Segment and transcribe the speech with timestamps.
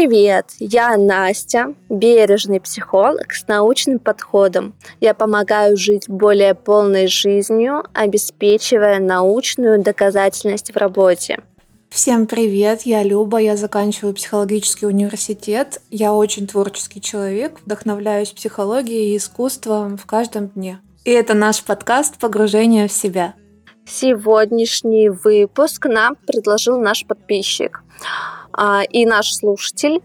[0.00, 4.74] Привет, я Настя, бережный психолог с научным подходом.
[5.00, 11.40] Я помогаю жить более полной жизнью, обеспечивая научную доказательность в работе.
[11.90, 15.82] Всем привет, я Люба, я заканчиваю психологический университет.
[15.90, 20.78] Я очень творческий человек, вдохновляюсь психологией и искусством в каждом дне.
[21.04, 23.34] И это наш подкаст «Погружение в себя».
[23.84, 27.82] Сегодняшний выпуск нам предложил наш подписчик
[28.90, 30.02] и наш слушатель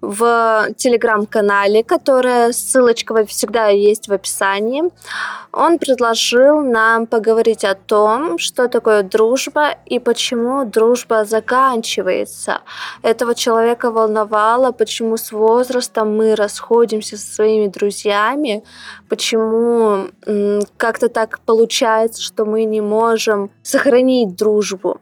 [0.00, 4.84] в телеграм-канале, которая ссылочка всегда есть в описании.
[5.52, 12.60] Он предложил нам поговорить о том, что такое дружба и почему дружба заканчивается.
[13.02, 18.62] Этого человека волновало, почему с возрастом мы расходимся со своими друзьями,
[19.08, 20.08] почему
[20.76, 25.00] как-то так получается, что мы не можем сохранить дружбу.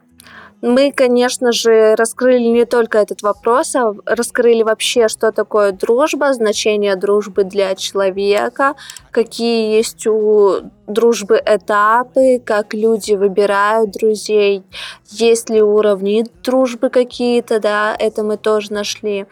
[0.61, 6.95] Мы, конечно же, раскрыли не только этот вопрос, а раскрыли вообще, что такое дружба, значение
[6.95, 8.75] дружбы для человека,
[9.11, 14.63] какие есть у дружбы этапы, как люди выбирают друзей,
[15.11, 19.27] есть ли уровни дружбы какие-то, да, это мы тоже нашли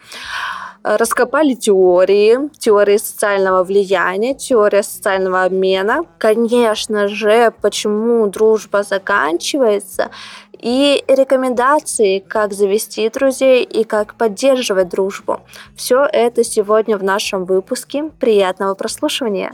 [0.86, 6.04] раскопали теории, теории социального влияния, теория социального обмена.
[6.18, 10.10] Конечно же, почему дружба заканчивается,
[10.60, 15.40] и рекомендации, как завести друзей и как поддерживать дружбу.
[15.76, 18.10] Все это сегодня в нашем выпуске.
[18.18, 19.52] Приятного прослушивания.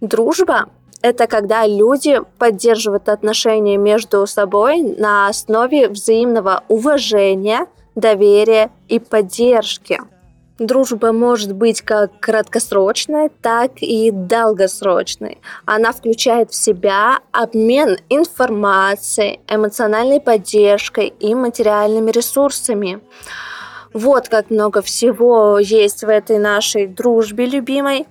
[0.00, 0.66] Дружба
[1.02, 10.00] это когда люди поддерживают отношения между собой на основе взаимного уважения, доверия и поддержки.
[10.58, 15.38] Дружба может быть как краткосрочной, так и долгосрочной.
[15.64, 23.00] Она включает в себя обмен информацией, эмоциональной поддержкой и материальными ресурсами.
[23.94, 28.06] Вот как много всего есть в этой нашей дружбе любимой.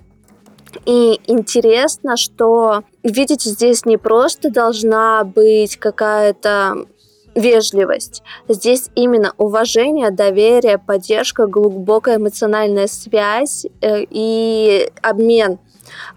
[0.84, 6.86] И интересно, что, видите, здесь не просто должна быть какая-то
[7.34, 8.22] вежливость.
[8.48, 15.58] Здесь именно уважение, доверие, поддержка, глубокая эмоциональная связь э, и обмен.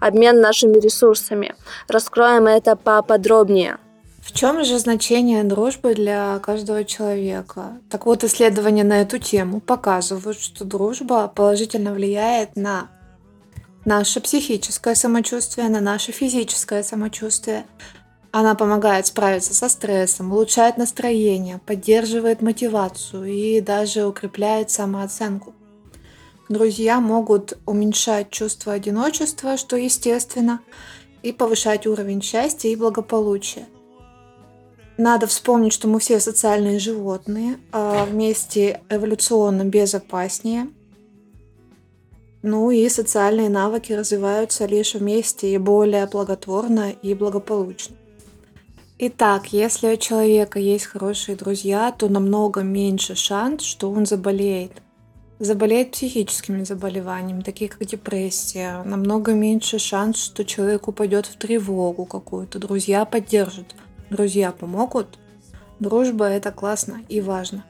[0.00, 1.54] Обмен нашими ресурсами.
[1.88, 3.78] Раскроем это поподробнее.
[4.20, 7.78] В чем же значение дружбы для каждого человека?
[7.88, 12.88] Так вот, исследования на эту тему показывают, что дружба положительно влияет на
[13.84, 17.66] наше психическое самочувствие, на наше физическое самочувствие,
[18.38, 25.54] она помогает справиться со стрессом, улучшает настроение, поддерживает мотивацию и даже укрепляет самооценку.
[26.50, 30.60] Друзья могут уменьшать чувство одиночества, что естественно,
[31.22, 33.66] и повышать уровень счастья и благополучия.
[34.98, 40.68] Надо вспомнить, что мы все социальные животные, а вместе эволюционно безопаснее.
[42.42, 47.96] Ну и социальные навыки развиваются лишь вместе и более благотворно и благополучно.
[48.98, 54.72] Итак, если у человека есть хорошие друзья, то намного меньше шанс, что он заболеет.
[55.38, 58.82] Заболеет психическими заболеваниями, такие как депрессия.
[58.84, 62.58] Намного меньше шанс, что человек упадет в тревогу какую-то.
[62.58, 63.74] Друзья поддержат.
[64.08, 65.18] Друзья помогут.
[65.78, 67.66] Дружба это классно и важно.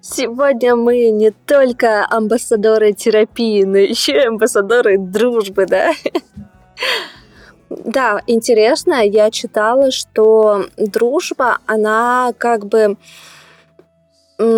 [0.00, 5.92] Сегодня мы не только амбассадоры терапии, но еще и амбассадоры дружбы, да?
[7.84, 12.96] Да, интересно, я читала, что дружба, она как бы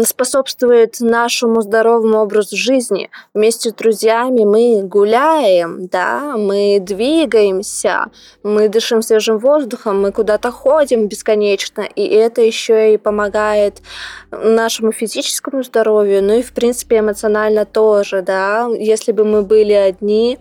[0.05, 3.11] способствует нашему здоровому образу жизни.
[3.35, 8.07] Вместе с друзьями мы гуляем, да, мы двигаемся,
[8.43, 13.83] мы дышим свежим воздухом, мы куда-то ходим бесконечно, и это еще и помогает
[14.31, 18.69] нашему физическому здоровью, ну и, в принципе, эмоционально тоже, да.
[18.79, 20.39] Если бы мы были одни,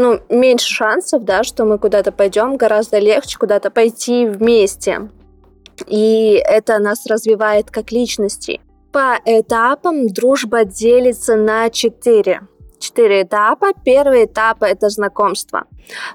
[0.00, 5.10] ну, меньше шансов, да, что мы куда-то пойдем, гораздо легче куда-то пойти вместе.
[5.86, 8.60] И это нас развивает как личности.
[8.92, 12.40] По этапам дружба делится на четыре.
[12.78, 13.68] Четыре этапа.
[13.84, 15.64] Первый этап– это знакомство.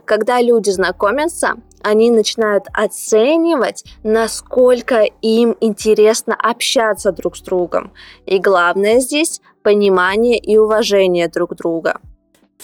[0.04, 7.94] Когда люди знакомятся, они начинают оценивать, насколько им интересно общаться друг с другом.
[8.26, 12.00] И главное здесь– понимание и уважение друг друга.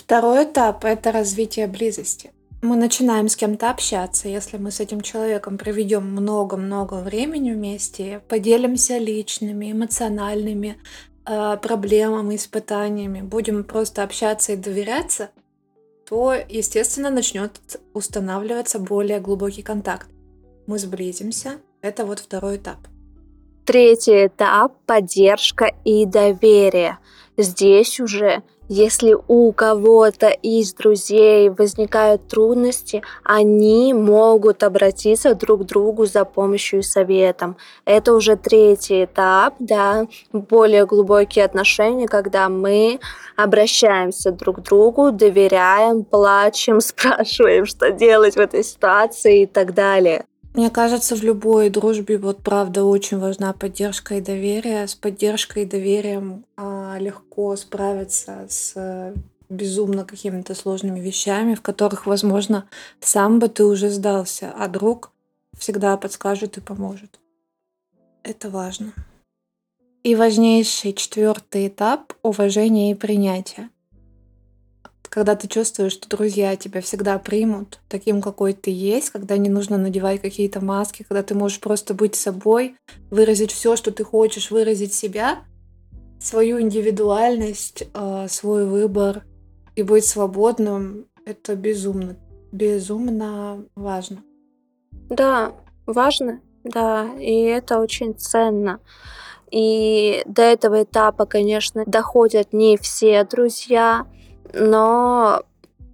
[0.03, 2.31] Второй этап– это развитие близости.
[2.63, 4.27] Мы начинаем с кем-то общаться.
[4.27, 10.77] Если мы с этим человеком проведем много-много времени вместе, поделимся личными, эмоциональными
[11.27, 15.30] э, проблемами, испытаниями, будем просто общаться и доверяться,
[16.09, 17.51] то, естественно, начнет
[17.94, 20.09] устанавливаться более глубокий контакт.
[20.65, 21.59] Мы сблизимся.
[21.81, 22.80] Это вот второй этап.
[23.65, 26.98] Третий этап– поддержка и доверие.
[27.38, 36.06] Здесь уже если у кого-то из друзей возникают трудности, они могут обратиться друг к другу
[36.06, 37.57] за помощью и советом.
[37.83, 43.01] Это уже третий этап, да, более глубокие отношения, когда мы
[43.35, 50.24] обращаемся друг к другу, доверяем, плачем, спрашиваем, что делать в этой ситуации и так далее.
[50.53, 54.86] Мне кажется, в любой дружбе вот правда очень важна поддержка и доверие.
[54.86, 59.13] С поддержкой и доверием а, легко справиться с э,
[59.48, 62.68] безумно какими-то сложными вещами, в которых, возможно,
[63.00, 65.12] сам бы ты уже сдался, а друг
[65.57, 67.19] всегда подскажет и поможет.
[68.24, 68.92] Это важно.
[70.03, 73.69] И важнейший четвертый этап— уважение и принятие
[75.11, 79.77] когда ты чувствуешь, что друзья тебя всегда примут таким, какой ты есть, когда не нужно
[79.77, 82.77] надевать какие-то маски, когда ты можешь просто быть собой,
[83.09, 85.39] выразить все, что ты хочешь, выразить себя,
[86.21, 89.25] свою индивидуальность, а, свой выбор
[89.75, 92.15] и быть свободным, это безумно,
[92.53, 94.23] безумно важно.
[95.09, 95.51] Да,
[95.85, 98.79] важно, да, и это очень ценно.
[99.51, 104.07] И до этого этапа, конечно, доходят не все друзья,
[104.53, 105.44] но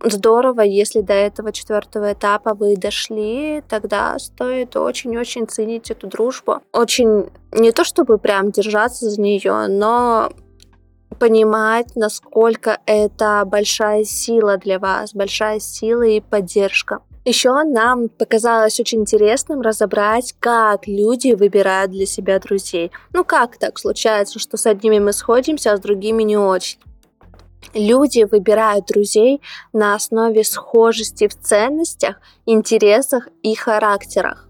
[0.04, 6.62] здорово, если до этого четвертого этапа вы дошли, тогда стоит очень-очень ценить эту дружбу.
[6.74, 10.32] Очень не то чтобы прям держаться за нее, но
[11.20, 17.00] понимать, насколько это большая сила для вас, большая сила и поддержка.
[17.26, 22.92] Еще нам показалось очень интересным разобрать, как люди выбирают для себя друзей.
[23.12, 26.80] Ну как так случается, что с одними мы сходимся, а с другими не очень.
[27.74, 29.42] Люди выбирают друзей
[29.74, 34.48] на основе схожести в ценностях, интересах и характерах.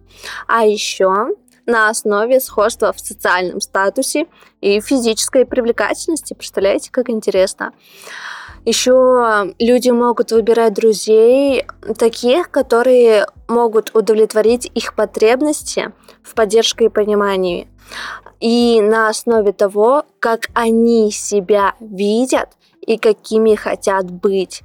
[0.48, 1.30] А еще
[1.66, 4.28] на основе сходства в социальном статусе
[4.62, 6.34] и физической привлекательности.
[6.34, 7.74] Представляете, как интересно?
[8.66, 11.66] Еще люди могут выбирать друзей
[11.98, 17.70] таких, которые могут удовлетворить их потребности в поддержке и понимании.
[18.40, 22.50] И на основе того, как они себя видят
[22.88, 24.64] и какими хотят быть.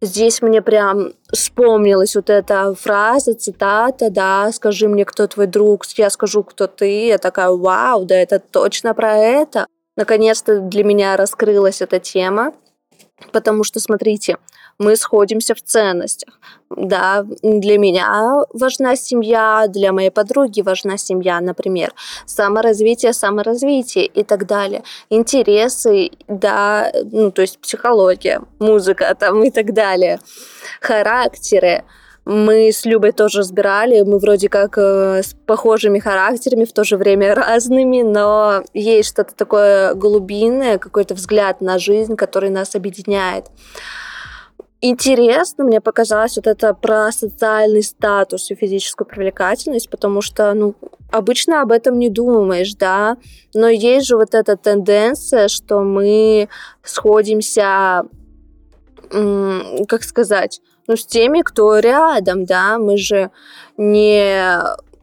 [0.00, 6.08] Здесь мне прям вспомнилась вот эта фраза, цитата, да, скажи мне, кто твой друг, я
[6.10, 7.08] скажу, кто ты.
[7.08, 9.66] Я такая, вау, да это точно про это.
[9.96, 12.54] Наконец-то для меня раскрылась эта тема,
[13.32, 14.38] потому что, смотрите,
[14.78, 16.38] мы сходимся в ценностях.
[16.70, 21.92] Да, для меня важна семья, для моей подруги важна семья, например,
[22.26, 24.82] саморазвитие, саморазвитие и так далее.
[25.10, 30.20] Интересы, да, ну, то есть психология, музыка там и так далее.
[30.80, 31.84] Характеры,
[32.24, 36.98] мы с Любой тоже разбирали, мы вроде как э, с похожими характерами, в то же
[36.98, 43.46] время разными, но есть что-то такое глубинное, какой-то взгляд на жизнь, который нас объединяет
[44.80, 50.74] интересно мне показалось вот это про социальный статус и физическую привлекательность, потому что, ну,
[51.10, 53.16] обычно об этом не думаешь, да,
[53.54, 56.48] но есть же вот эта тенденция, что мы
[56.82, 58.04] сходимся,
[59.10, 63.30] как сказать, ну, с теми, кто рядом, да, мы же
[63.76, 64.58] не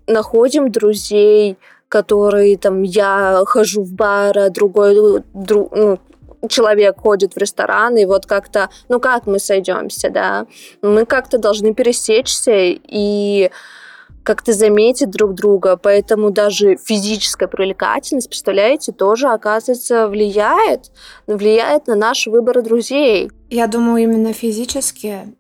[0.08, 1.58] находим друзей,
[1.90, 6.00] которые там я хожу в бар, а другой друг, ну,
[6.48, 10.48] человек ходит в ресторан, и вот как-то, ну как мы сойдемся, да?
[10.82, 13.52] Мы как-то должны пересечься и
[14.24, 20.92] как-то заметить друг друга, поэтому даже физическая привлекательность, представляете, тоже, оказывается, влияет,
[21.28, 23.30] влияет на наш выбор друзей.
[23.52, 25.36] Я думаю, именно физически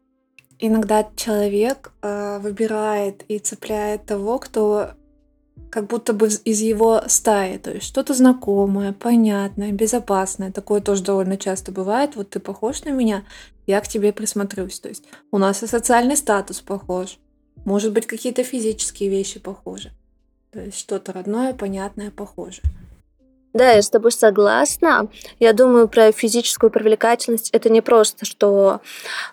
[0.59, 4.91] иногда человек э, выбирает и цепляет того, кто
[5.69, 10.51] как будто бы из его стаи, то есть что-то знакомое, понятное, безопасное.
[10.51, 12.15] Такое тоже довольно часто бывает.
[12.15, 13.23] Вот ты похож на меня,
[13.67, 14.79] я к тебе присмотрюсь.
[14.79, 17.17] То есть у нас и социальный статус похож.
[17.65, 19.91] Может быть, какие-то физические вещи похожи.
[20.51, 22.61] То есть что-то родное, понятное, похоже.
[23.55, 25.07] Да, я с тобой согласна.
[25.39, 28.81] Я думаю, про физическую привлекательность это не просто, что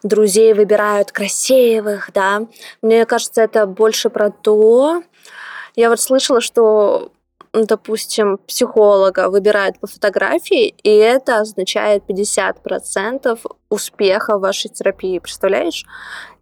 [0.04, 2.46] друзей выбирают красивых, да.
[2.82, 5.02] Мне кажется, это больше про то,
[5.76, 7.12] я вот слышала, что
[7.52, 13.38] допустим, психолога выбирают по фотографии, и это означает 50%
[13.69, 15.85] успеха вашей терапии, представляешь?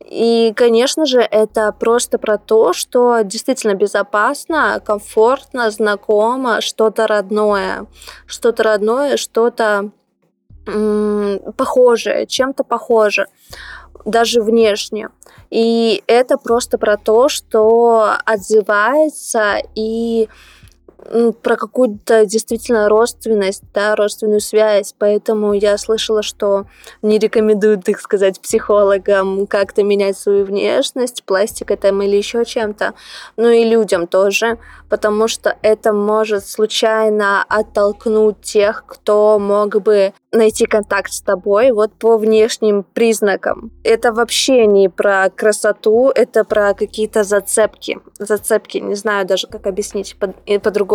[0.05, 7.87] И, конечно же, это просто про то, что действительно безопасно, комфортно, знакомо, что-то родное,
[8.27, 9.91] что-то родное, что-то
[11.57, 13.27] похожее, чем-то похоже
[14.05, 15.09] даже внешне.
[15.51, 20.29] И это просто про то, что отзывается и
[21.43, 24.95] про какую-то действительно родственность, да, родственную связь.
[24.99, 26.67] Поэтому я слышала, что
[27.03, 32.95] не рекомендуют, так сказать, психологам как-то менять свою внешность, пластикой там или еще чем-то.
[33.37, 40.67] Ну и людям тоже, потому что это может случайно оттолкнуть тех, кто мог бы найти
[40.67, 43.73] контакт с тобой вот по внешним признакам.
[43.85, 47.99] Это вообще не про красоту, это про какие-то зацепки.
[48.19, 50.90] Зацепки, не знаю даже, как объяснить по-другому.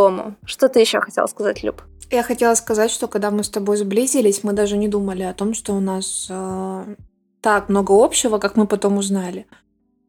[0.46, 1.82] Что ты еще хотела сказать, Люб?
[2.12, 5.54] Я хотела сказать, что когда мы с тобой сблизились, мы даже не думали о том,
[5.54, 6.96] что у нас э,
[7.42, 9.48] так много общего, как мы потом узнали.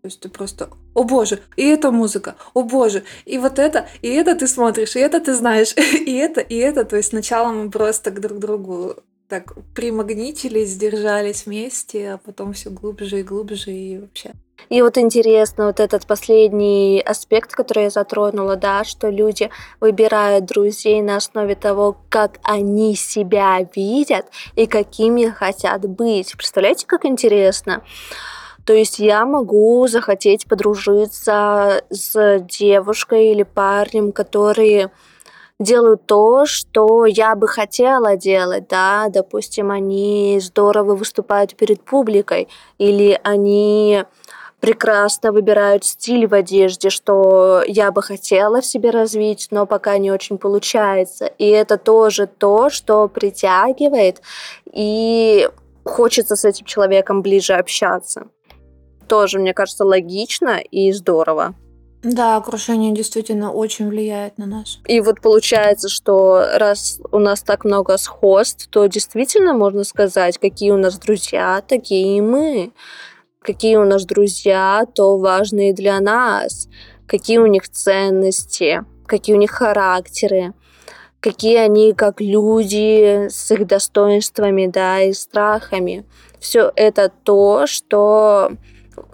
[0.03, 4.09] То есть ты просто, о боже, и эта музыка, о боже, и вот это, и
[4.09, 6.85] это ты смотришь, и это ты знаешь, и это, и это.
[6.85, 8.97] То есть сначала мы просто к друг другу
[9.29, 14.33] так примагнитились, сдержались вместе, а потом все глубже и глубже и вообще.
[14.69, 21.03] И вот интересно, вот этот последний аспект, который я затронула, да, что люди выбирают друзей
[21.03, 26.33] на основе того, как они себя видят и какими хотят быть.
[26.37, 27.83] Представляете, как интересно?
[28.65, 34.91] То есть я могу захотеть подружиться с девушкой или парнем, которые
[35.61, 42.49] делают то, что я бы хотела делать, да, допустим, они здорово выступают перед публикой,
[42.79, 44.05] или они
[44.61, 50.11] прекрасно выбирают стиль в одежде, что я бы хотела в себе развить, но пока не
[50.11, 51.27] очень получается.
[51.27, 54.23] И это тоже то, что притягивает,
[54.73, 55.49] и
[55.85, 58.29] хочется с этим человеком ближе общаться.
[59.09, 61.55] Тоже, мне кажется, логично и здорово.
[62.03, 64.79] Да, окружение действительно очень влияет на нас.
[64.87, 70.71] И вот получается, что раз у нас так много сходств, то действительно можно сказать, какие
[70.71, 72.73] у нас друзья, такие и мы.
[73.47, 76.69] Какие у нас друзья, то важные для нас.
[77.07, 80.53] Какие у них ценности, какие у них характеры,
[81.21, 86.05] какие они как люди с их достоинствами, да, и страхами.
[86.41, 88.51] Все это то, что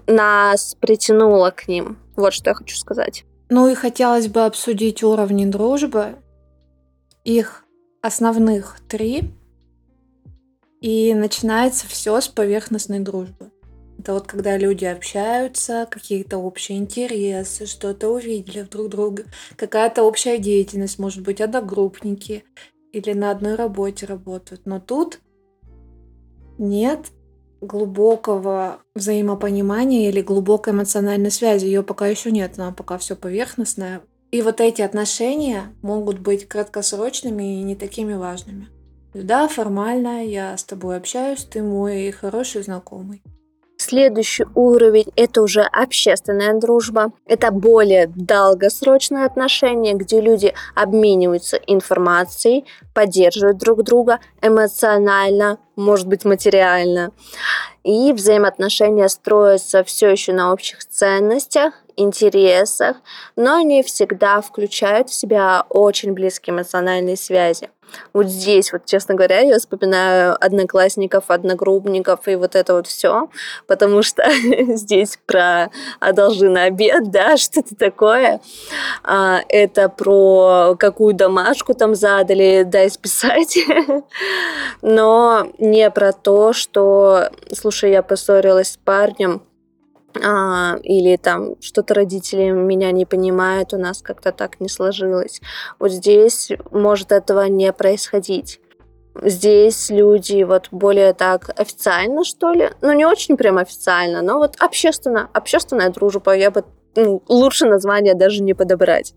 [0.07, 1.99] нас притянуло к ним.
[2.15, 3.25] Вот что я хочу сказать.
[3.49, 6.15] Ну и хотелось бы обсудить уровни дружбы.
[7.23, 7.65] Их
[8.01, 9.31] основных три.
[10.81, 13.52] И начинается все с поверхностной дружбы.
[13.99, 20.99] Это вот когда люди общаются, какие-то общие интересы, что-то увидели друг друга, какая-то общая деятельность,
[20.99, 22.43] может быть, одногруппники
[22.91, 24.65] или на одной работе работают.
[24.65, 25.19] Но тут
[26.57, 27.11] нет
[27.61, 31.65] глубокого взаимопонимания или глубокой эмоциональной связи.
[31.65, 34.01] Ее пока еще нет, она пока все поверхностное.
[34.31, 38.67] И вот эти отношения могут быть краткосрочными и не такими важными.
[39.13, 43.21] Да, формально я с тобой общаюсь, ты мой хороший знакомый.
[43.93, 47.11] Следующий уровень– это уже общественная дружба.
[47.27, 57.11] Это более долгосрочные отношения, где люди обмениваются информацией, поддерживают друг друга эмоционально, может быть, материально.
[57.83, 62.97] И взаимоотношения строятся все еще на общих ценностях, интересах,
[63.35, 67.69] но они всегда включают в себя очень близкие эмоциональные связи.
[68.13, 73.29] Вот здесь, вот, честно говоря, я вспоминаю одноклассников, одногруппников и вот это вот все,
[73.67, 74.23] потому что
[74.75, 75.69] здесь про
[75.99, 78.41] одолжи на обед, да, что-то такое.
[79.03, 83.57] А, это про какую домашку там задали, дай списать.
[84.81, 89.41] Но не про то, что, слушай, я поссорилась с парнем,
[90.21, 95.41] а, или там что-то родители меня не понимают, у нас как-то так не сложилось.
[95.79, 98.59] Вот здесь может этого не происходить.
[99.21, 104.55] Здесь люди вот более так официально, что ли, ну не очень прям официально, но вот
[104.59, 106.63] общественно, общественная дружба, я бы
[106.95, 109.13] ну, лучше название даже не подобрать.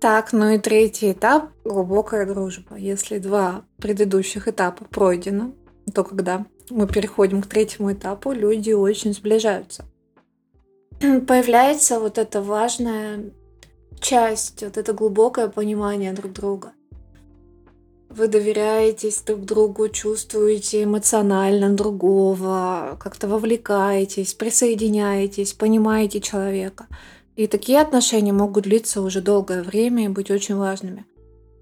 [0.00, 2.76] Так, ну и третий этап– глубокая дружба.
[2.76, 5.52] Если два предыдущих этапа пройдено,
[5.94, 9.84] то когда мы переходим к третьему этапу, люди очень сближаются.
[11.26, 13.30] появляется вот эта важная
[14.00, 16.72] часть, вот это глубокое понимание друг друга.
[18.10, 26.86] Вы доверяетесь друг другу, чувствуете эмоционально другого, как-то вовлекаетесь, присоединяетесь, понимаете человека.
[27.36, 31.06] И такие отношения могут длиться уже долгое время и быть очень важными.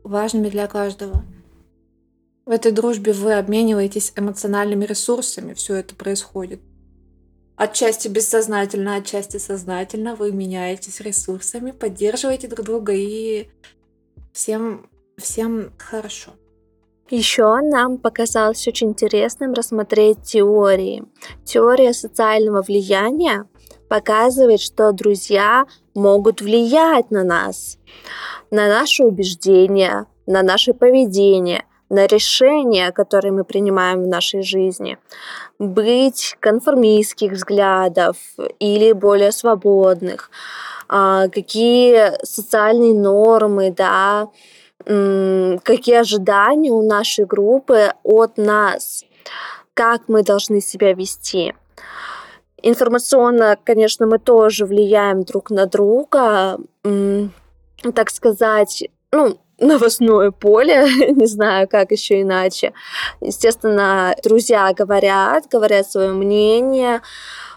[0.02, 1.22] Важными для каждого.
[2.44, 6.60] В этой дружбе вы обмениваетесь эмоциональными ресурсами, все это происходит.
[7.58, 13.48] Отчасти бессознательно, отчасти сознательно вы меняетесь ресурсами, поддерживаете друг друга и
[14.32, 16.30] всем, всем хорошо.
[17.10, 21.02] Еще нам показалось очень интересным рассмотреть теории.
[21.44, 23.46] Теория социального влияния
[23.88, 27.78] показывает, что друзья могут влиять на нас,
[28.52, 34.98] на наши убеждения, на наше поведение, на решения, которые мы принимаем в нашей жизни.
[35.58, 38.16] Быть конформистских взглядов
[38.58, 40.30] или более свободных.
[40.88, 44.28] А, какие социальные нормы, да,
[44.84, 49.04] какие ожидания у нашей группы от нас,
[49.74, 51.54] как мы должны себя вести.
[52.62, 61.68] Информационно, конечно, мы тоже влияем друг на друга, так сказать, ну, новостное поле, не знаю,
[61.68, 62.72] как еще иначе.
[63.20, 67.02] Естественно, друзья говорят, говорят свое мнение.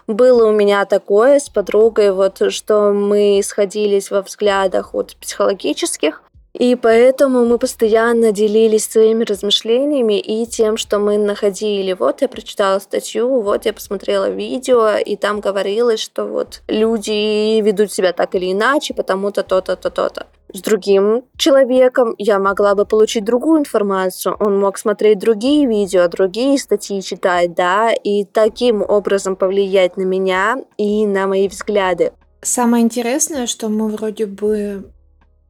[0.06, 6.22] Было у меня такое с подругой, вот, что мы сходились во взглядах от психологических,
[6.54, 11.94] и поэтому мы постоянно делились своими размышлениями и тем, что мы находили.
[11.94, 17.90] Вот я прочитала статью, вот я посмотрела видео, и там говорилось, что вот люди ведут
[17.90, 20.26] себя так или иначе, потому-то то-то, то-то.
[20.54, 24.36] С другим человеком я могла бы получить другую информацию.
[24.38, 30.56] Он мог смотреть другие видео, другие статьи читать, да, и таким образом повлиять на меня
[30.76, 32.12] и на мои взгляды.
[32.42, 34.90] Самое интересное, что мы вроде бы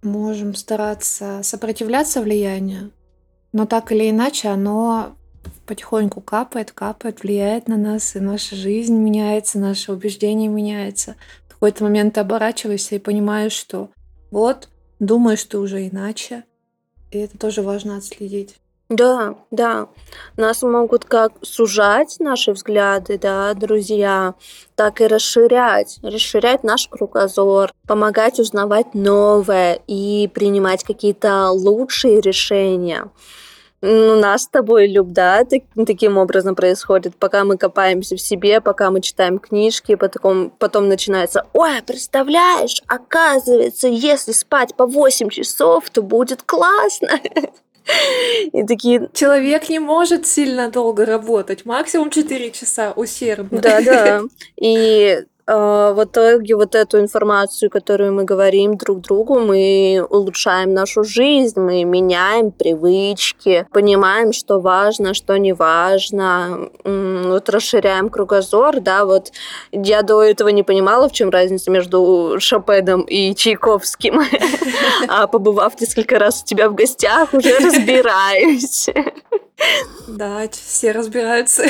[0.02, 2.92] можем стараться сопротивляться влиянию,
[3.52, 5.16] но так или иначе оно
[5.66, 11.16] потихоньку капает, капает, влияет на нас, и наша жизнь меняется, наше убеждение меняется.
[11.49, 13.90] В какой-то момент ты оборачиваешься и понимаешь, что
[14.30, 14.68] вот,
[15.02, 16.44] думаешь ты уже иначе,
[17.11, 18.56] и это тоже важно отследить.
[18.88, 19.88] Да, да.
[20.37, 24.35] Нас могут как сужать наши взгляды, да, друзья,
[24.75, 33.11] так и расширять, расширять наш кругозор, помогать узнавать новое и принимать какие-то лучшие решения.
[33.83, 38.61] У нас с тобой, Люб, да, так, таким образом происходит, пока мы копаемся в себе,
[38.61, 45.90] пока мы читаем книжки, потом, потом начинается, ой, представляешь, оказывается, если спать по 8 часов,
[45.90, 47.09] то будет классно.
[48.53, 49.11] И такие...
[49.12, 53.61] Человек не может сильно долго работать, максимум 4 часа усердно.
[53.61, 54.21] Да-да.
[54.61, 61.02] И а, в итоге вот эту информацию, которую мы говорим друг другу, мы улучшаем нашу
[61.02, 69.33] жизнь, мы меняем привычки, понимаем, что важно, что не важно, вот расширяем кругозор, да, вот
[69.72, 74.20] я до этого не понимала, в чем разница между Шопеном и Чайковским,
[75.09, 78.88] а побывав несколько раз у тебя в гостях, уже разбираюсь.
[80.09, 81.64] Да, все разбираются.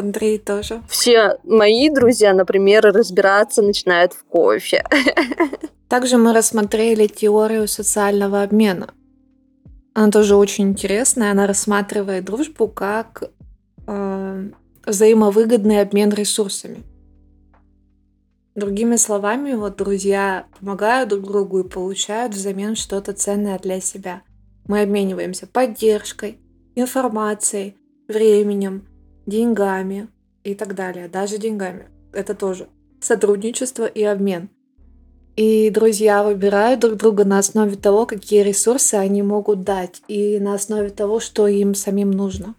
[0.00, 0.82] Андрей тоже.
[0.88, 4.84] Все мои друзья, например, разбираться начинают в кофе.
[5.88, 8.90] Также мы рассмотрели теорию социального обмена.
[9.94, 11.32] Она тоже очень интересная.
[11.32, 13.30] Она рассматривает дружбу как
[13.86, 14.50] э,
[14.84, 16.82] взаимовыгодный обмен ресурсами.
[18.54, 24.22] Другими словами, вот друзья помогают друг другу и получают взамен что-то ценное для себя.
[24.66, 26.38] Мы обмениваемся поддержкой,
[26.74, 27.76] информацией,
[28.08, 28.86] временем,
[29.26, 30.08] деньгами
[30.44, 31.88] и так далее, даже деньгами.
[32.12, 32.68] Это тоже
[33.00, 34.50] сотрудничество и обмен.
[35.36, 40.54] И друзья выбирают друг друга на основе того, какие ресурсы они могут дать, и на
[40.54, 42.54] основе того, что им самим нужно.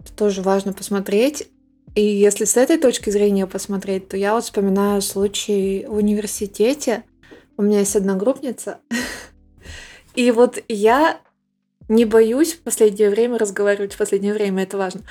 [0.00, 1.48] Это тоже важно посмотреть.
[1.94, 7.04] И если с этой точки зрения посмотреть, то я вот вспоминаю случай в университете.
[7.56, 8.80] У меня есть одногруппница.
[10.14, 11.20] И вот я
[11.88, 15.02] не боюсь в последнее время разговаривать, в последнее время это важно,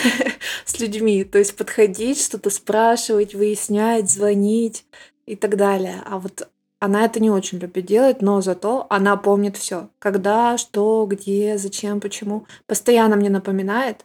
[0.64, 1.24] с людьми.
[1.24, 4.84] То есть подходить, что-то спрашивать, выяснять, звонить
[5.26, 6.02] и так далее.
[6.06, 6.48] А вот
[6.78, 9.88] она это не очень любит делать, но зато она помнит все.
[9.98, 12.46] Когда, что, где, зачем, почему.
[12.66, 14.04] Постоянно мне напоминает.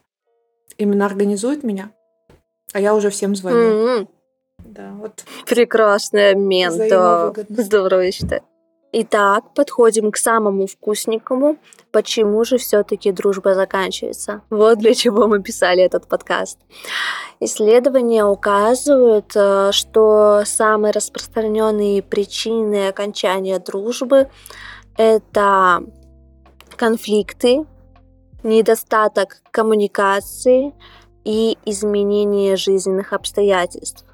[0.78, 1.92] Именно организует меня.
[2.72, 3.58] А я уже всем звоню.
[3.58, 4.08] Mm-hmm.
[4.64, 5.24] Да, вот.
[5.46, 7.32] Прекрасный обмен, да.
[7.48, 8.42] Здорово, я считаю.
[8.94, 11.56] Итак, подходим к самому вкусненькому.
[11.92, 14.42] Почему же все-таки дружба заканчивается?
[14.50, 16.58] Вот для чего мы писали этот подкаст.
[17.40, 24.28] Исследования указывают, э, что самые распространенные причины окончания дружбы
[24.98, 25.82] это
[26.76, 27.64] конфликты,
[28.42, 30.74] недостаток коммуникации
[31.24, 34.04] и изменение жизненных обстоятельств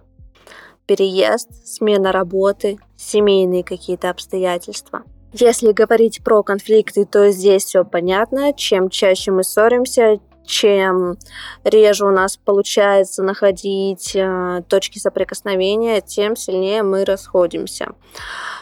[0.88, 5.02] переезд, смена работы, семейные какие-то обстоятельства.
[5.32, 8.54] Если говорить про конфликты, то здесь все понятно.
[8.54, 11.18] Чем чаще мы ссоримся, чем
[11.62, 17.92] реже у нас получается находить э, точки соприкосновения, тем сильнее мы расходимся.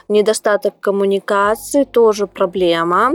[0.08, 3.12] Недостаток коммуникации тоже проблема.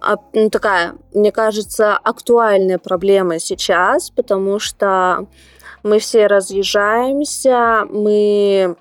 [0.00, 5.28] А, ну, такая, мне кажется, актуальная проблема сейчас, потому что
[5.84, 8.76] Мы все разъезжаемся, мы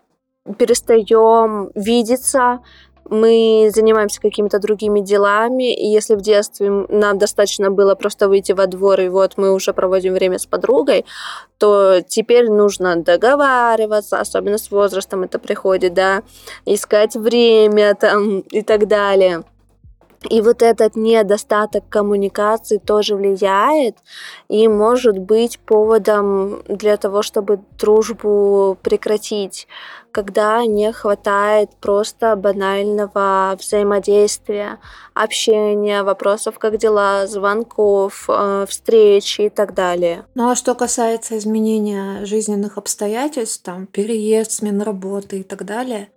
[0.57, 2.61] перестаем видеться,
[3.09, 8.67] мы занимаемся какими-то другими делами, и если в детстве нам достаточно было просто выйти во
[8.67, 11.05] двор, и вот мы уже проводим время с подругой,
[11.57, 16.23] то теперь нужно договариваться, особенно с возрастом это приходит, да,
[16.65, 19.43] искать время там и так далее.
[20.29, 23.97] И вот этот недостаток коммуникации тоже влияет
[24.49, 29.67] и может быть поводом для того, чтобы дружбу прекратить,
[30.11, 34.79] когда не хватает просто банального взаимодействия,
[35.13, 40.25] общения, вопросов, как дела, звонков, э, встречи и так далее.
[40.35, 46.09] Ну а что касается изменения жизненных обстоятельств, там переезд, смена работы и так далее,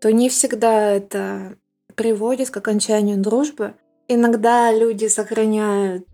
[0.00, 1.56] то не всегда это
[1.94, 3.74] приводит к окончанию дружбы.
[4.08, 6.06] Иногда люди сохраняют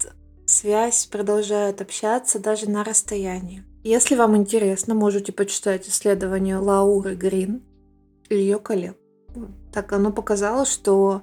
[0.46, 3.64] связь, продолжают общаться даже на расстоянии.
[3.82, 7.62] Если вам интересно, можете почитать исследование Лауры Грин
[8.28, 8.96] и ее коллег.
[9.72, 11.22] Так оно показало, что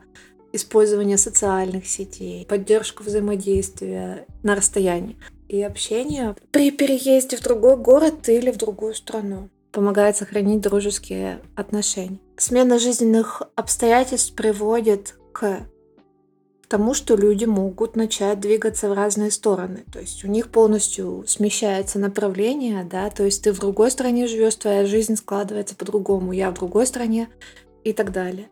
[0.53, 5.17] использование социальных сетей, поддержка взаимодействия на расстоянии
[5.47, 12.17] и общение при переезде в другой город или в другую страну помогает сохранить дружеские отношения.
[12.35, 15.67] Смена жизненных обстоятельств приводит к
[16.67, 19.83] тому, что люди могут начать двигаться в разные стороны.
[19.93, 24.55] То есть у них полностью смещается направление, да, то есть ты в другой стране живешь,
[24.55, 27.29] твоя жизнь складывается по-другому, я в другой стране
[27.83, 28.49] и так далее.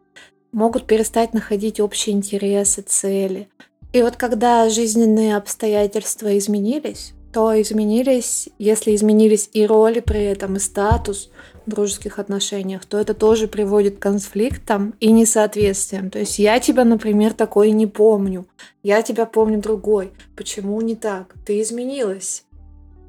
[0.52, 3.50] Могут перестать находить общие интересы, цели.
[3.94, 10.60] И вот когда жизненные обстоятельства изменились, то изменились, если изменились и роли при этом, и
[10.60, 11.30] статус
[11.66, 16.10] в дружеских отношениях, то это тоже приводит к конфликтам и несоответствиям.
[16.10, 18.46] То есть я тебя, например, такой не помню,
[18.84, 20.14] я тебя помню другой.
[20.38, 21.34] Почему не так?
[21.46, 22.46] Ты изменилась.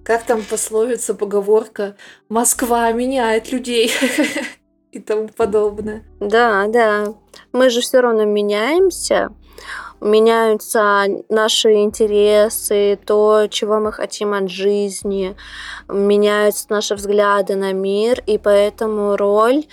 [0.02, 1.94] Как там пословица, поговорка
[2.28, 3.92] «Москва меняет людей»
[4.90, 6.02] и тому подобное.
[6.18, 7.14] Да, да.
[7.52, 9.30] Мы же все равно меняемся
[10.00, 15.36] меняются наши интересы, то, чего мы хотим от жизни,
[15.88, 19.64] меняются наши взгляды на мир, и поэтому роль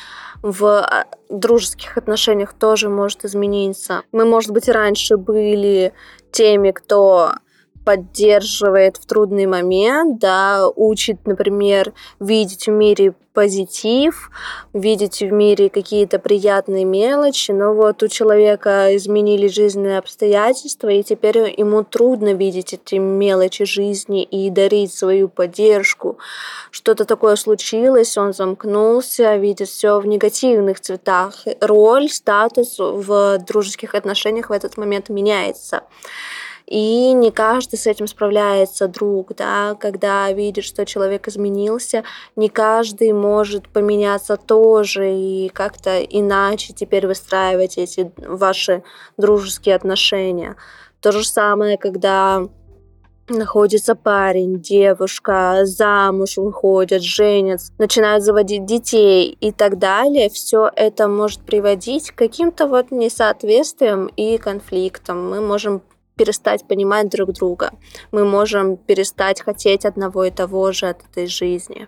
[0.41, 4.03] в а, дружеских отношениях тоже может измениться.
[4.11, 5.93] Мы, может быть, раньше были
[6.31, 7.33] теми, кто
[7.85, 14.29] поддерживает в трудный момент, да, учит, например, видеть в мире позитив,
[14.73, 21.53] видеть в мире какие-то приятные мелочи, но вот у человека изменились жизненные обстоятельства, и теперь
[21.57, 26.19] ему трудно видеть эти мелочи жизни и дарить свою поддержку.
[26.71, 31.45] Что-то такое случилось, он замкнулся, видит все в негативных цветах.
[31.59, 35.83] Роль, статус в дружеских отношениях в этот момент меняется.
[36.65, 42.03] И не каждый с этим справляется друг, да, когда видит, что человек изменился,
[42.35, 48.83] не каждый может поменяться тоже и как-то иначе теперь выстраивать эти ваши
[49.17, 50.55] дружеские отношения.
[51.01, 52.47] То же самое, когда
[53.29, 61.41] находится парень, девушка, замуж выходят, женятся, начинают заводить детей и так далее, все это может
[61.41, 65.29] приводить к каким-то вот несоответствиям и конфликтам.
[65.29, 65.81] Мы можем
[66.15, 67.71] перестать понимать друг друга.
[68.11, 71.87] Мы можем перестать хотеть одного и того же от этой жизни.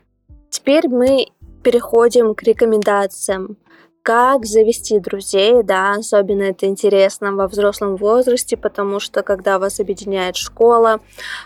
[0.50, 1.28] Теперь мы
[1.64, 3.58] переходим к рекомендациям.
[4.02, 10.36] Как завести друзей, да, особенно это интересно во взрослом возрасте, потому что когда вас объединяет
[10.36, 11.00] школа,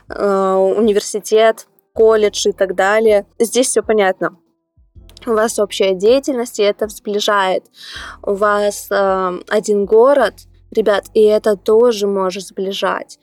[0.10, 4.38] э, университет, колледж и так далее, здесь все понятно
[5.26, 7.66] у вас общая деятельность, и это сближает.
[8.24, 10.34] У вас э, один город,
[10.72, 13.20] Ребят, и это тоже может сближать.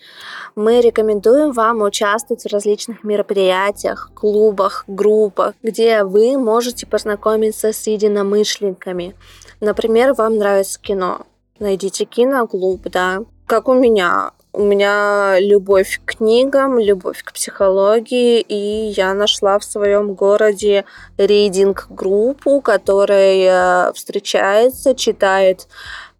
[0.56, 9.14] Мы рекомендуем вам участвовать в различных мероприятиях, клубах, группах, где вы можете познакомиться с единомышленниками.
[9.60, 11.26] Например, вам нравится кино.
[11.60, 13.20] Найдите киноклуб, да.
[13.46, 14.32] Как у меня.
[14.52, 20.86] У меня любовь к книгам, любовь к психологии, и я нашла в своем городе
[21.18, 25.68] рейдинг-группу, которая встречается, читает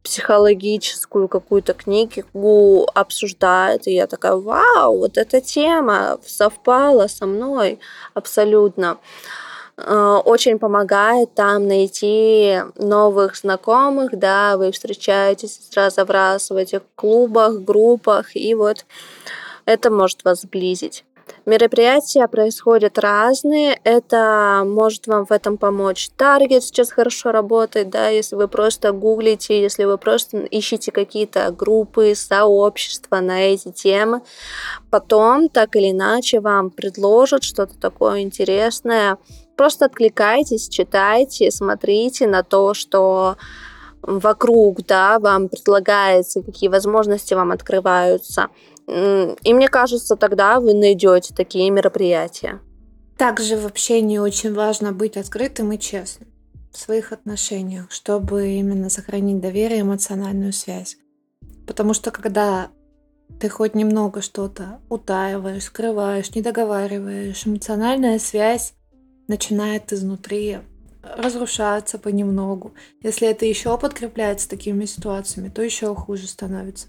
[0.07, 7.81] психологическую какую-то книгу обсуждает, и я такая, вау, вот эта тема совпала со мной
[8.15, 8.99] абсолютно.
[9.77, 16.57] Э, очень помогает там найти новых знакомых, да, вы встречаетесь из раза в раз в
[16.57, 18.87] этих клубах, группах, и вот
[19.65, 21.05] это может вас сблизить.
[21.45, 23.81] Мероприятия происходят разные.
[23.85, 26.11] Это может вам в этом помочь.
[26.17, 32.15] Таргет сейчас хорошо работает, да, если вы просто гуглите, если вы просто ищете какие-то группы,
[32.17, 34.23] сообщества на эти темы.
[34.91, 39.19] Потом, так или иначе, вам предложат что-то такое интересное.
[39.57, 43.37] Просто откликайтесь, читайте, смотрите на то, что
[44.07, 48.49] вокруг, да, вам предлагается, какие возможности вам открываются.
[48.89, 52.61] И мне кажется, тогда вы найдете такие мероприятия.
[53.19, 56.29] Также в общении очень важно быть открытым и честным
[56.73, 60.99] в своих отношениях, чтобы именно сохранить доверие и эмоциональную связь.
[61.67, 62.69] Потому что когда
[63.41, 68.75] ты хоть немного что-то утаиваешь, скрываешь, не договариваешь, эмоциональная связь
[69.27, 70.59] начинает изнутри
[71.17, 72.75] разрушаться понемногу.
[73.03, 76.89] Если это еще подкрепляется такими ситуациями, то еще хуже становится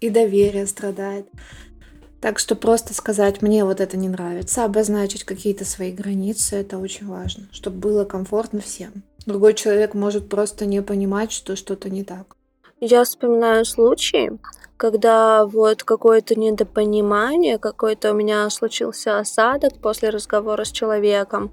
[0.00, 1.26] и доверие страдает.
[2.20, 7.06] Так что просто сказать, мне вот это не нравится, обозначить какие-то свои границы, это очень
[7.06, 9.02] важно, чтобы было комфортно всем.
[9.26, 12.36] Другой человек может просто не понимать, что что-то не так.
[12.80, 14.38] Я вспоминаю случаи,
[14.76, 21.52] когда вот какое-то недопонимание, какой-то у меня случился осадок после разговора с человеком,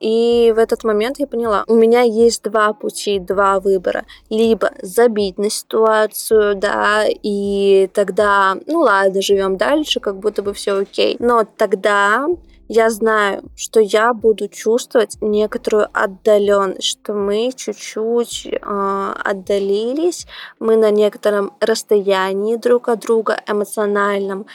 [0.00, 4.04] и в этот момент я поняла, у меня есть два пути, два выбора.
[4.30, 10.78] Либо забить на ситуацию, да, и тогда, ну ладно, живем дальше, как будто бы все
[10.80, 11.16] окей.
[11.18, 12.26] Но тогда
[12.68, 20.26] я знаю, что я буду чувствовать некоторую отдаленность, что мы чуть-чуть э, отдалились,
[20.58, 24.46] мы на некотором расстоянии друг от друга эмоциональном,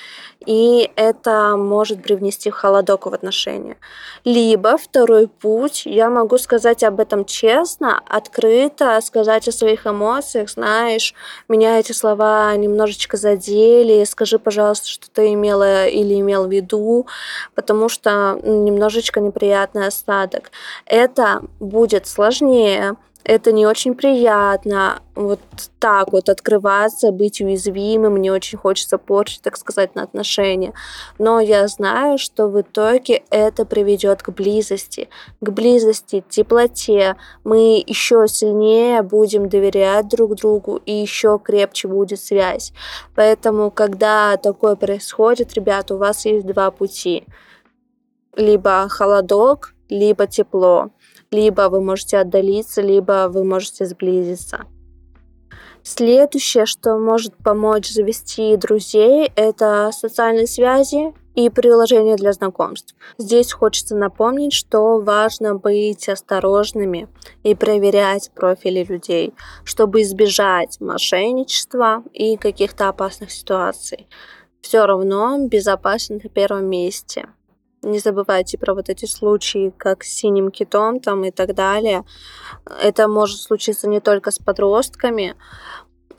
[0.45, 3.77] и это может привнести холодок в отношения.
[4.25, 11.13] Либо второй путь, я могу сказать об этом честно, открыто, сказать о своих эмоциях, знаешь,
[11.47, 17.05] меня эти слова немножечко задели, скажи, пожалуйста, что ты имела или имел в виду,
[17.55, 20.51] потому что немножечко неприятный остаток.
[20.85, 25.01] Это будет сложнее, это не очень приятно.
[25.13, 25.39] Вот
[25.79, 30.73] так вот открываться, быть уязвимым, не очень хочется портить, так сказать, на отношения.
[31.19, 35.09] Но я знаю, что в итоге это приведет к близости,
[35.39, 37.15] к близости, теплоте.
[37.43, 42.73] Мы еще сильнее будем доверять друг другу и еще крепче будет связь.
[43.15, 47.25] Поэтому, когда такое происходит, ребята, у вас есть два пути.
[48.35, 50.91] Либо холодок, либо тепло.
[51.31, 54.65] Либо вы можете отдалиться, либо вы можете сблизиться.
[55.83, 62.95] Следующее, что может помочь завести друзей, это социальные связи и приложения для знакомств.
[63.17, 67.07] Здесь хочется напомнить, что важно быть осторожными
[67.43, 74.07] и проверять профили людей, чтобы избежать мошенничества и каких-то опасных ситуаций.
[74.61, 77.29] Все равно безопасность на первом месте–
[77.81, 82.03] не забывайте про вот эти случаи, как с синим китом там и так далее.
[82.81, 85.35] Это может случиться не только с подростками.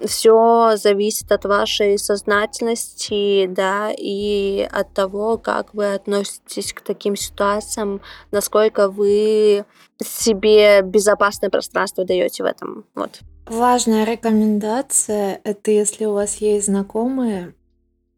[0.05, 8.01] Все зависит от вашей сознательности, да, и от того, как вы относитесь к таким ситуациям,
[8.33, 9.65] насколько вы
[10.03, 12.85] себе безопасное пространство даете в этом.
[12.97, 13.21] Вот.
[13.47, 17.55] Важная рекомендация– это если у вас есть знакомые,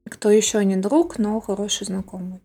[0.08, 2.43] кто еще не друг, но хороший знакомый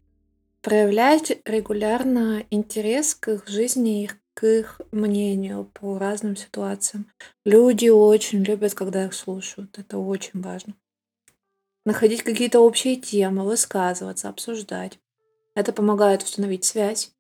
[0.62, 7.08] проявлять регулярно интерес к их жизни и к их мнению по разным ситуациям.
[7.46, 9.78] Люди очень любят, когда их слушают.
[9.78, 10.76] Это очень важно.
[11.86, 15.00] Находить какие-то общие темы, высказываться, обсуждать.
[15.56, 17.12] Это помогает установить связь,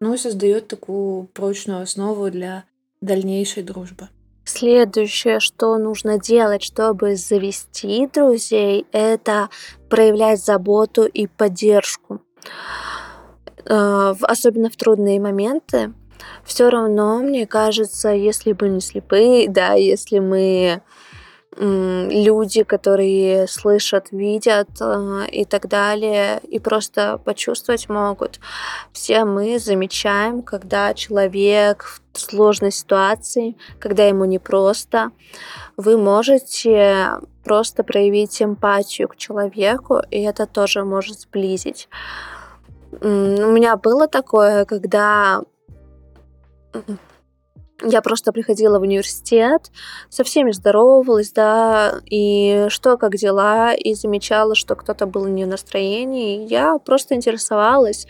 [0.00, 2.64] ну и создает такую прочную основу для
[3.00, 4.08] дальнейшей дружбы.
[4.44, 9.48] Следующее, что нужно делать, чтобы завести друзей, это
[9.88, 12.20] проявлять заботу и поддержку.
[13.66, 15.92] Э, особенно в трудные моменты,
[16.44, 20.82] все равно, мне кажется, если мы не слепые, да, если мы
[21.56, 28.40] люди, которые слышат, видят э, и так далее, и просто почувствовать могут.
[28.92, 35.10] Все мы замечаем, когда человек в сложной ситуации, когда ему непросто,
[35.76, 37.10] вы можете
[37.44, 41.88] просто проявить эмпатию к человеку, и это тоже может сблизить.
[43.00, 45.42] У меня было такое, когда
[47.82, 49.70] я просто приходила в университет,
[50.08, 55.48] со всеми здоровалась, да, и что, как дела, и замечала, что кто-то был не в
[55.48, 56.46] настроении.
[56.46, 58.06] Я просто интересовалась,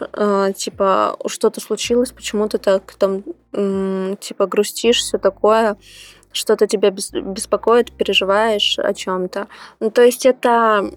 [0.00, 5.76] э, типа, что-то случилось, почему ты так там, типа, грустишь, все такое,
[6.32, 9.48] что-то тебя беспокоит, переживаешь о чем-то.
[9.80, 10.90] Ну, то есть это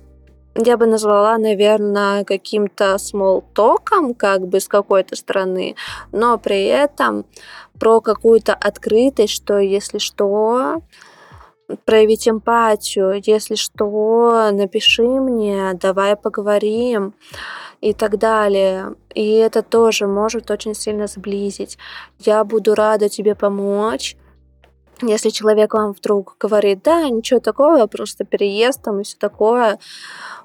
[0.56, 5.76] я бы назвала, наверное, каким-то смолтоком, как бы с какой-то стороны,
[6.12, 7.26] но при этом
[7.80, 10.82] про какую-то открытость, что если что,
[11.86, 17.14] проявить эмпатию, если что, напиши мне, давай поговорим
[17.80, 18.96] и так далее.
[19.14, 21.78] И это тоже может очень сильно сблизить.
[22.20, 24.16] Я буду рада тебе помочь.
[25.02, 29.80] Если человек вам вдруг говорит, да, ничего такого, просто переезд там и все такое,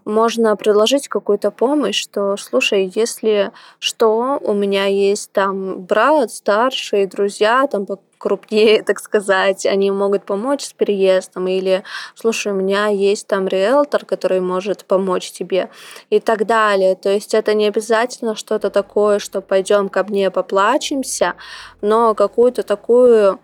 [0.06, 7.66] можно предложить какую-то помощь, что, слушай, если что, у меня есть там брат, старший, друзья,
[7.66, 7.86] там
[8.18, 11.82] крупнее, так сказать, они могут помочь с переездом, или,
[12.14, 15.70] слушай, у меня есть там риэлтор, который может помочь тебе,
[16.10, 16.94] и так далее.
[16.94, 21.34] То есть это не обязательно что-то такое, что пойдем ко мне поплачемся,
[21.80, 23.38] но какую-то такую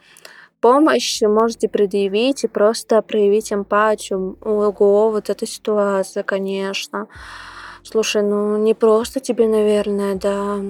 [0.62, 4.38] помощь можете предъявить и просто проявить эмпатию.
[4.40, 7.08] Ого, вот эта ситуация, конечно.
[7.82, 10.60] Слушай, ну не просто тебе, наверное, да.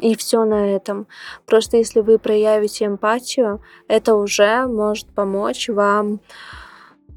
[0.00, 1.06] И все на этом.
[1.46, 6.20] Просто если вы проявите эмпатию, это уже может помочь вам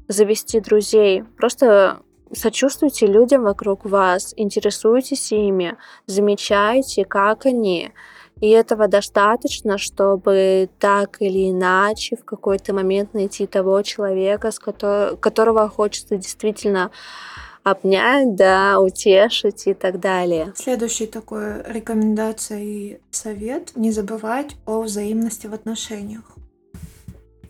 [0.06, 1.24] завести друзей.
[1.38, 2.00] Просто
[2.32, 7.92] сочувствуйте людям вокруг вас, интересуйтесь ими, замечайте, как они.
[8.40, 15.16] И этого достаточно, чтобы так или иначе в какой-то момент найти того человека, с которого,
[15.16, 16.90] которого хочется действительно
[17.62, 20.52] обнять, да, утешить и так далее.
[20.54, 26.36] Следующий такой рекомендация и совет– не забывать о взаимности в отношениях.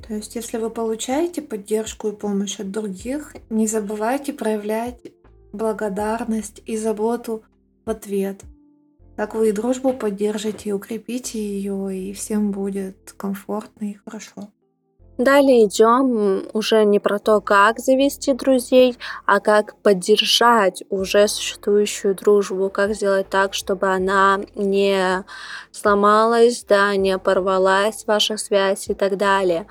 [0.07, 5.01] То есть, если вы получаете поддержку и помощь от других, не забывайте проявлять
[5.53, 7.42] благодарность и заботу
[7.85, 8.40] в ответ–
[9.16, 14.48] так вы и дружбу поддержите, и укрепите ее, и всем будет комфортно и хорошо.
[15.18, 22.68] Далее идем уже не про то, как завести друзей, а как поддержать уже существующую дружбу,
[22.68, 25.24] как сделать так, чтобы она не
[25.72, 29.66] сломалась, да, не порвалась, ваша связь и так далее.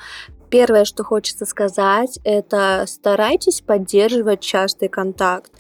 [0.56, 5.52] Первое, что хочется сказать, это старайтесь поддерживать частый контакт.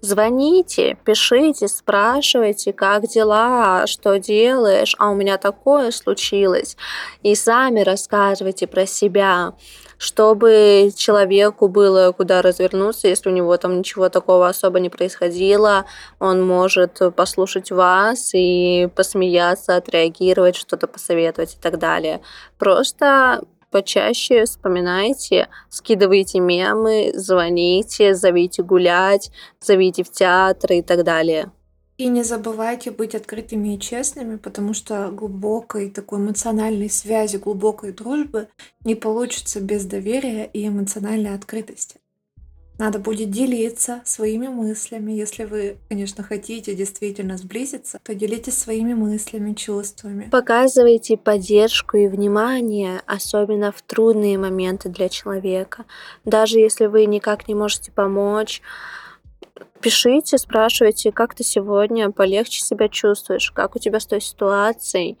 [0.00, 6.76] Звоните, пишите, спрашивайте, как дела, что делаешь, а у меня такое случилось.
[7.22, 9.52] И сами рассказывайте про себя,
[9.98, 15.84] чтобы человеку было куда развернуться, если у него там ничего такого особо не происходило,
[16.18, 22.20] он может послушать вас и посмеяться, отреагировать, что-то посоветовать и так далее.
[22.58, 29.30] Просто почаще вспоминайте, скидывайте мемы, звоните, зовите гулять,
[29.60, 31.50] зовите в театр и так далее.
[32.00, 38.48] И не забывайте быть открытыми и честными, потому что глубокой такой эмоциональной связи, глубокой дружбы
[38.84, 41.99] не получится без доверия и эмоциональной открытости.
[42.80, 45.12] Надо будет делиться своими мыслями.
[45.12, 50.30] Если вы, конечно, хотите действительно сблизиться, то делитесь своими мыслями, чувствами.
[50.30, 55.84] Показывайте поддержку и внимание, особенно в трудные моменты для человека.
[56.24, 58.62] Даже если вы никак не можете помочь,
[59.82, 65.18] пишите, спрашивайте, как ты сегодня полегче себя чувствуешь, как у тебя с той ситуацией.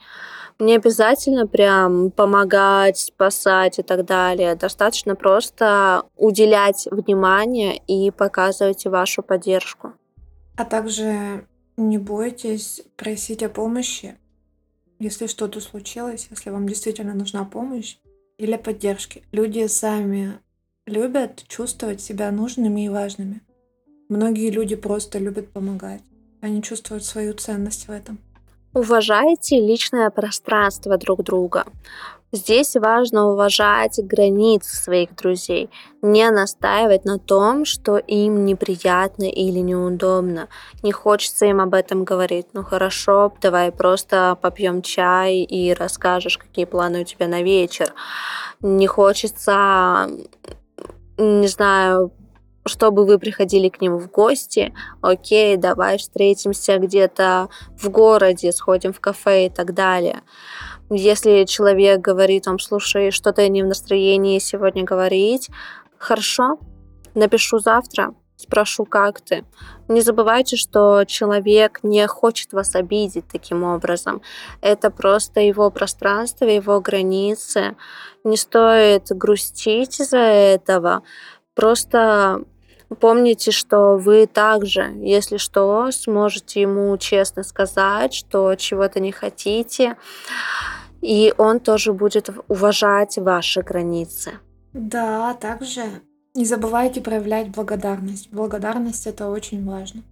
[0.60, 4.54] Не обязательно прям помогать, спасать и так далее.
[4.54, 9.94] Достаточно просто уделять внимание и показывать вашу поддержку.
[10.56, 11.46] А также
[11.78, 14.18] не бойтесь просить о помощи,
[14.98, 17.96] если что-то случилось, если вам действительно нужна помощь
[18.36, 19.22] или поддержки.
[19.32, 20.40] Люди сами
[20.86, 23.40] любят чувствовать себя нужными и важными.
[24.10, 26.02] Многие люди просто любят помогать.
[26.42, 28.18] Они чувствуют свою ценность в этом.
[28.72, 31.64] Уважайте личное пространство друг друга.
[32.30, 35.68] Здесь важно уважать границы своих друзей,
[36.02, 40.46] не настаивать на том, что им неприятно или неудобно.
[40.84, 42.46] Не хочется им об этом говорить.
[42.52, 47.92] Ну хорошо, давай просто попьем чай и расскажешь, какие планы у тебя на вечер.
[48.60, 50.08] Не хочется,
[51.18, 52.12] не знаю,
[52.70, 59.00] чтобы вы приходили к ним в гости, окей, давай встретимся где-то в городе, сходим в
[59.00, 60.22] кафе и так далее.
[60.88, 65.50] Если человек говорит вам, слушай, что-то не в настроении сегодня говорить,
[65.98, 66.58] хорошо,
[67.14, 69.44] напишу завтра, спрошу, как ты.
[69.88, 74.22] Не забывайте, что человек не хочет вас обидеть таким образом.
[74.60, 77.76] Это просто его пространство, его границы.
[78.24, 81.02] Не стоит грустить из-за этого.
[81.54, 82.44] Просто
[82.96, 89.96] помните, что вы также, если что, сможете ему честно сказать, что чего-то не хотите,
[91.00, 94.32] и он тоже будет уважать ваши границы.
[94.72, 95.82] Да, также
[96.34, 98.28] Не забывайте проявлять благодарность.
[98.30, 100.02] Благодарность это очень важно.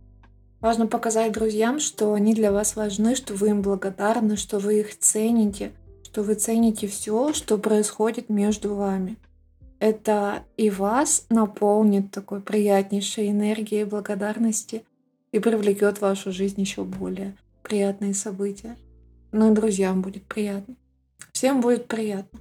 [0.60, 4.98] Важно показать друзьям, что они для вас важны, что вы им благодарны, что вы их
[4.98, 5.70] цените,
[6.02, 9.16] что вы цените все, что происходит между вами.
[9.80, 14.84] Это и вас наполнит такой приятнейшей энергией благодарности
[15.30, 18.76] и привлекет в вашу жизнь еще более приятные события.
[19.30, 20.74] Ну и друзьям будет приятно.
[21.32, 22.40] Всем будет приятно.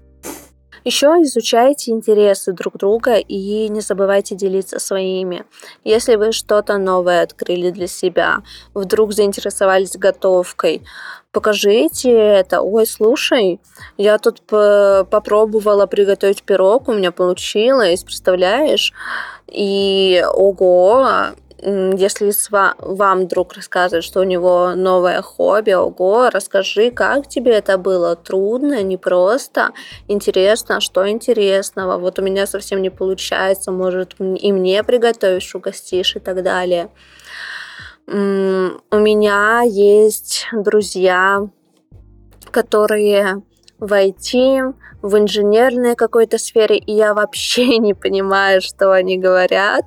[0.88, 5.44] Еще изучайте интересы друг друга и не забывайте делиться своими.
[5.84, 8.38] Если вы что-то новое открыли для себя,
[8.74, 10.84] вдруг заинтересовались готовкой,
[11.34, 12.62] покажите это.
[12.62, 13.60] Ой, слушай,
[13.98, 18.94] я тут попробовала приготовить пирог, у меня получилось, представляешь?
[19.48, 21.06] И ого,
[21.60, 22.32] если
[22.80, 28.16] вам друг рассказывает, что у него новое хобби, ого, расскажи, как тебе это было?
[28.16, 29.72] Трудно, непросто,
[30.08, 31.98] интересно, что интересного?
[31.98, 36.90] Вот у меня совсем не получается, может, и мне приготовишь, угостишь и так далее.
[38.08, 41.42] У меня есть друзья,
[42.52, 43.42] которые
[43.80, 49.86] в IT, в инженерной какой-то сфере, и я вообще не понимаю, что они говорят,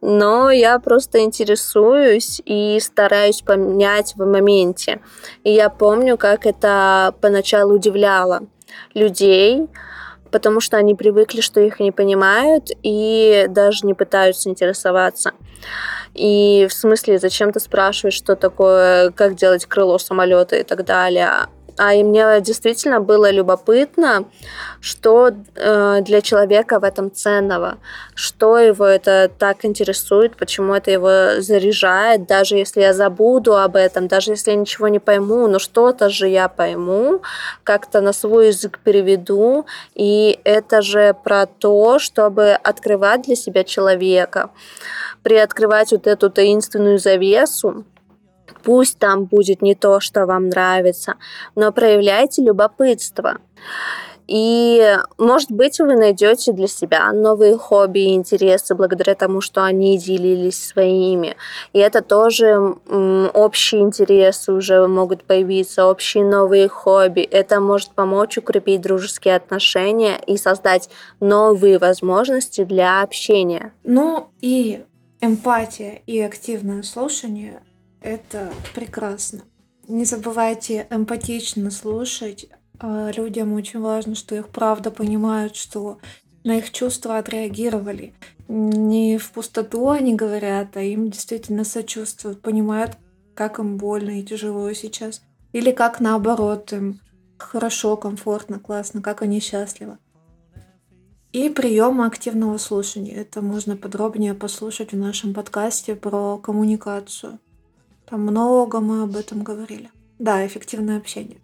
[0.00, 5.00] но я просто интересуюсь и стараюсь понять в моменте.
[5.44, 8.42] И я помню, как это поначалу удивляло
[8.94, 9.66] людей,
[10.30, 15.32] потому что они привыкли, что их не понимают и даже не пытаются интересоваться.
[16.14, 21.46] И в смысле, зачем ты спрашиваешь, что такое, как делать крыло самолета и так далее.
[21.78, 24.24] А и мне действительно было любопытно,
[24.80, 27.78] что э, для человека в этом ценного,
[28.14, 34.08] что его это так интересует, почему это его заряжает, даже если я забуду об этом,
[34.08, 37.20] даже если я ничего не пойму, но что-то же я пойму,
[37.62, 44.50] как-то на свой язык переведу, и это же про то, чтобы открывать для себя человека,
[45.22, 47.84] приоткрывать вот эту таинственную завесу,
[48.66, 51.14] Пусть там будет не то, что вам нравится,
[51.54, 53.38] но проявляйте любопытство.
[54.26, 59.96] И, может быть, вы найдете для себя новые хобби и интересы благодаря тому, что они
[59.98, 61.36] делились своими.
[61.72, 62.56] И это тоже
[62.88, 67.20] общие интересы уже могут появиться, общие новые хобби.
[67.20, 70.90] Это может помочь укрепить дружеские отношения и создать
[71.20, 73.72] новые возможности для общения.
[73.84, 74.82] Ну и
[75.20, 77.62] эмпатия и активное слушание
[78.06, 79.42] это прекрасно.
[79.88, 82.48] Не забывайте эмпатично слушать.
[82.78, 85.98] А, людям очень важно, что их правда понимают, что
[86.44, 88.14] на их чувства отреагировали.
[88.48, 92.96] Не в пустоту они говорят, а им действительно сочувствуют, понимают,
[93.34, 95.22] как им больно и тяжело сейчас.
[95.52, 97.00] Или как наоборот, им
[97.38, 99.98] хорошо, комфортно, классно, как они счастливы.
[101.32, 103.14] И приемы активного слушания.
[103.14, 107.38] Это можно подробнее послушать в нашем подкасте про коммуникацию.
[108.08, 109.90] Там много мы об этом говорили.
[110.18, 111.38] Да, эффективное общение.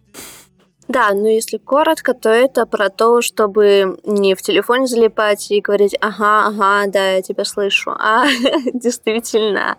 [0.87, 5.95] Да, но если коротко, то это про то, чтобы не в телефоне залипать и говорить,
[6.01, 8.25] ага, ага, да, я тебя слышу, а
[8.73, 9.77] действительно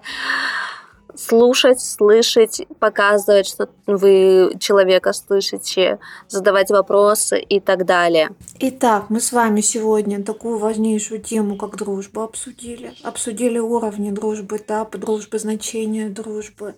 [1.17, 5.99] слушать, слышать, показывать, что вы человека слышите,
[6.29, 8.31] задавать вопросы и так далее.
[8.61, 12.93] Итак, мы с вами сегодня такую важнейшую тему, как дружба, обсудили.
[13.03, 16.75] Обсудили уровни дружбы, этапы дружбы, значения дружбы,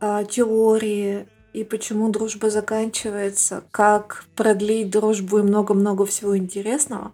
[0.00, 7.12] а, теории и почему дружба заканчивается, как продлить дружбу и много-много всего интересного.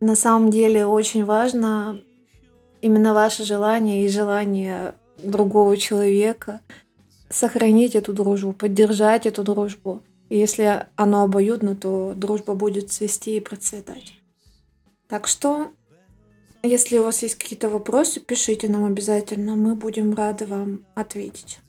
[0.00, 2.00] На самом деле очень важно
[2.80, 6.60] именно ваше желание и желание другого человека
[7.28, 10.02] сохранить эту дружбу, поддержать эту дружбу.
[10.28, 14.14] И если оно обоюдно, то дружба будет цвести и процветать.
[15.08, 15.70] Так что,
[16.62, 21.60] если у вас есть какие-то вопросы, пишите нам обязательно, мы будем рады вам ответить.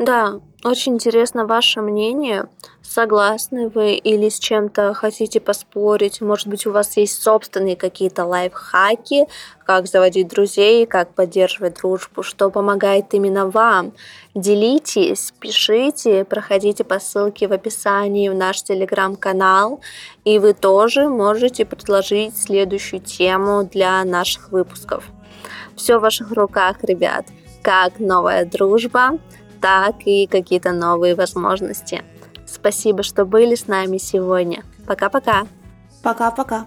[0.00, 2.46] Да, очень интересно ваше мнение.
[2.80, 6.22] Согласны вы или с чем-то хотите поспорить?
[6.22, 9.26] Может быть, у вас есть собственные какие-то лайфхаки,
[9.66, 13.92] как заводить друзей, как поддерживать дружбу, что помогает именно вам.
[14.34, 19.82] Делитесь, пишите, проходите по ссылке в описании в наш телеграм-канал,
[20.24, 25.04] и вы тоже можете предложить следующую тему для наших выпусков.
[25.76, 27.26] Все в ваших руках, ребят.
[27.62, 29.18] Как новая дружба–
[29.60, 32.02] так и какие-то новые возможности.
[32.46, 34.64] Спасибо, что были с нами сегодня.
[34.86, 35.46] Пока-пока.
[36.02, 36.66] Пока-пока.